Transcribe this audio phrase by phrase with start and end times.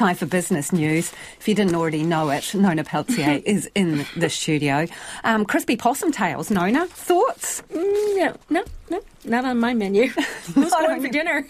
[0.00, 1.12] time for business news.
[1.38, 4.86] If you didn't already know it, Nona Pelletier is in the studio.
[5.24, 7.62] Um, crispy possum tails, Nona, thoughts?
[7.70, 10.08] Mm, no, no, no, not on my menu.
[10.54, 11.46] Who's going for dinner?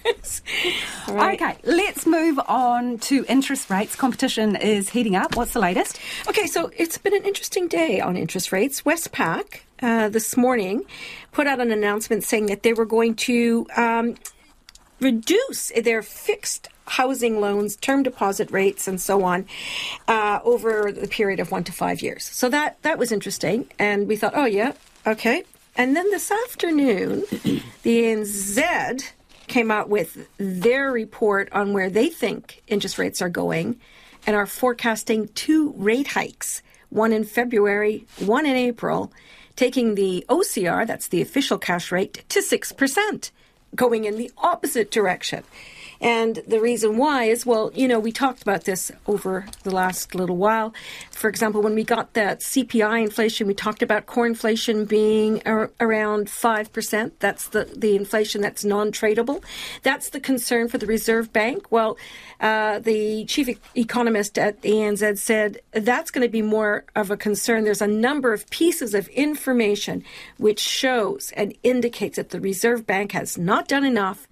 [1.09, 1.41] right.
[1.41, 3.95] Okay, let's move on to interest rates.
[3.95, 5.37] Competition is heating up.
[5.37, 6.01] What's the latest?
[6.27, 8.83] Okay, so it's been an interesting day on interest rates.
[8.83, 10.83] Westpac uh, this morning
[11.31, 14.17] put out an announcement saying that they were going to um,
[15.01, 19.47] reduce their fixed housing loans, term deposit rates, and so on
[20.09, 22.25] uh, over the period of one to five years.
[22.25, 24.73] So that that was interesting, and we thought, oh yeah,
[25.07, 25.45] okay.
[25.77, 27.21] And then this afternoon,
[27.83, 29.13] the ANZ
[29.47, 33.79] came out with their report on where they think interest rates are going,
[34.27, 39.13] and are forecasting two rate hikes, one in February, one in April,
[39.57, 43.31] taking the OCR, that's the official cash rate, to six percent
[43.75, 45.45] going in the opposite direction.
[46.01, 50.15] And the reason why is, well, you know, we talked about this over the last
[50.15, 50.73] little while.
[51.11, 55.71] For example, when we got that CPI inflation, we talked about core inflation being ar-
[55.79, 57.13] around 5%.
[57.19, 59.45] That's the, the inflation that's non tradable.
[59.83, 61.71] That's the concern for the Reserve Bank.
[61.71, 61.99] Well,
[62.41, 67.11] uh, the chief e- economist at the ANZ said that's going to be more of
[67.11, 67.65] a concern.
[67.65, 70.03] There's a number of pieces of information
[70.39, 74.27] which shows and indicates that the Reserve Bank has not done enough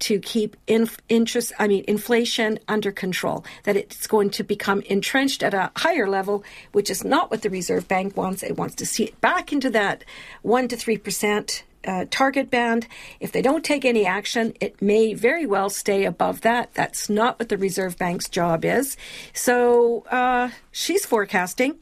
[0.00, 5.42] to keep inf- interest, I mean, inflation under control, that it's going to become entrenched
[5.42, 8.42] at a higher level, which is not what the Reserve Bank wants.
[8.42, 10.04] It wants to see it back into that
[10.44, 12.86] 1% to 3% uh, target band.
[13.20, 16.74] If they don't take any action, it may very well stay above that.
[16.74, 18.96] That's not what the Reserve Bank's job is.
[19.32, 21.76] So uh, she's forecasting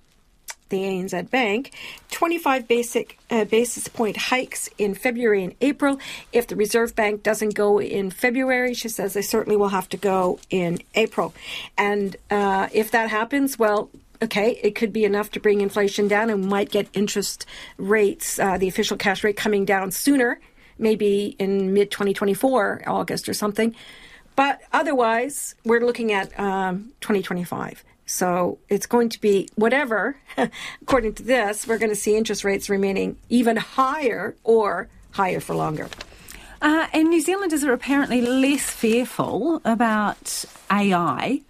[0.75, 1.73] the ANZ Bank,
[2.11, 5.99] 25 basic uh, basis point hikes in February and April.
[6.33, 9.97] If the Reserve Bank doesn't go in February, she says they certainly will have to
[9.97, 11.35] go in April.
[11.79, 13.91] And uh, if that happens, well,
[14.23, 17.47] okay, it could be enough to bring inflation down and might get interest
[17.79, 20.41] rates, uh, the official cash rate coming down sooner,
[20.79, 23.75] maybe in mid 2024, August or something.
[24.37, 27.85] But otherwise, we're looking at um, 2025.
[28.07, 30.17] So it's going to be whatever,
[30.83, 35.55] according to this, we're going to see interest rates remaining even higher or higher for
[35.55, 35.89] longer.
[36.61, 41.41] Uh, and New Zealanders are apparently less fearful about AI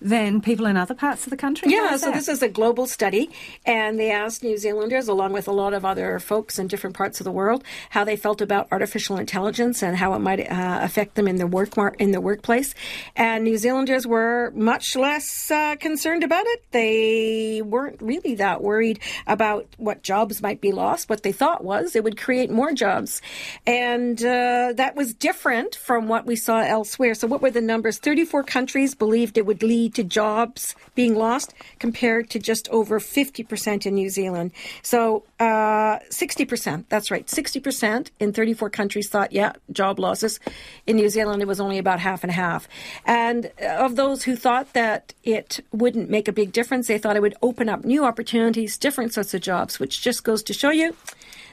[0.00, 1.70] than people in other parts of the country?
[1.70, 3.30] Yeah, so this is a global study,
[3.64, 7.20] and they asked New Zealanders, along with a lot of other folks in different parts
[7.20, 11.14] of the world, how they felt about artificial intelligence and how it might uh, affect
[11.14, 12.74] them in the work mar- in their workplace.
[13.16, 16.62] And New Zealanders were much less uh, concerned about it.
[16.70, 21.08] They weren't really that worried about what jobs might be lost.
[21.08, 23.20] What they thought was it would create more jobs,
[23.66, 27.14] and uh, that was different from what we saw elsewhere.
[27.14, 27.98] So, what were the numbers?
[27.98, 33.86] Thirty-four countries believed it would lead to jobs being lost compared to just over 50%
[33.86, 34.52] in New Zealand.
[34.82, 40.40] So uh, 60%, that's right, 60% in 34 countries thought, yeah, job losses.
[40.86, 42.68] In New Zealand, it was only about half and half.
[43.04, 47.22] And of those who thought that it wouldn't make a big difference, they thought it
[47.22, 50.94] would open up new opportunities, different sorts of jobs, which just goes to show you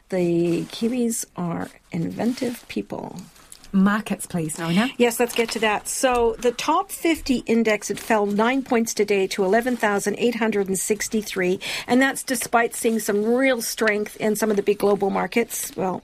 [0.09, 3.17] the Kiwis are inventive people.
[3.75, 4.89] Markets, please, Nona.
[4.97, 5.89] Yes, let's get to that.
[5.89, 11.59] So the top 50 index, it fell nine points today to 11,863.
[11.85, 15.75] And that's despite seeing some real strength in some of the big global markets.
[15.75, 16.03] Well,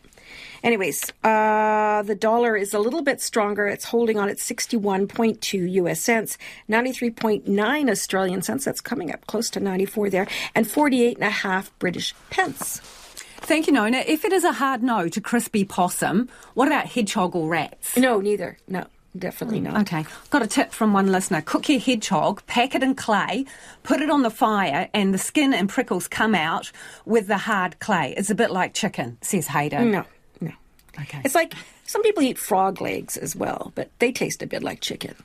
[0.64, 3.68] Anyways, uh, the dollar is a little bit stronger.
[3.68, 6.38] It's holding on at 61.2 US cents,
[6.70, 8.66] 93.9 Australian cents.
[8.66, 13.01] That's coming up close to 94 there, and 48.5 British pence.
[13.42, 14.04] Thank you, Nona.
[14.08, 17.98] If it is a hard no to crispy possum, what about hedgehog or rats?
[17.98, 18.58] No, neither.
[18.68, 18.86] No.
[19.18, 19.82] Definitely not.
[19.82, 20.06] Okay.
[20.30, 21.42] Got a tip from one listener.
[21.42, 23.46] Cook your hedgehog, pack it in clay,
[23.84, 26.72] put it on the fire, and the skin and prickles come out
[27.06, 28.14] with the hard clay.
[28.16, 29.92] It's a bit like chicken, says Hayden.
[29.92, 30.06] No,
[30.40, 30.54] no.
[31.02, 31.22] Okay.
[31.26, 34.80] It's like some people eat frog legs as well, but they taste a bit like
[34.80, 35.16] chicken.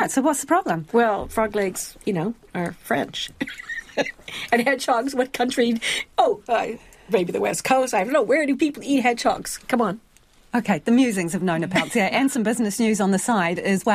[0.00, 0.86] Right, so what's the problem?
[0.92, 3.30] Well, frog legs, you know, are French.
[4.50, 5.80] and hedgehogs, what country?
[6.18, 6.66] Oh, uh,
[7.08, 7.94] maybe the West Coast.
[7.94, 8.22] I don't know.
[8.22, 9.58] Where do people eat hedgehogs?
[9.68, 10.00] Come on.
[10.54, 13.92] Okay, the musings of Nona Pelletier and some business news on the side as well.